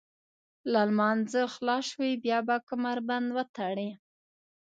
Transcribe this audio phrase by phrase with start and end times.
[0.71, 3.89] له لمانځه خلاص شوئ بیا به کمربند وتړئ.